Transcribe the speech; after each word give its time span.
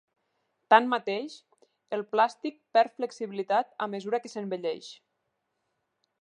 Tanmateix, 0.73 1.35
el 1.97 2.05
plàstic 2.15 2.57
perd 2.77 2.97
flexibilitat 3.03 3.77
a 3.87 3.89
mesura 3.93 4.23
que 4.25 4.33
s'envelleix. 4.35 4.91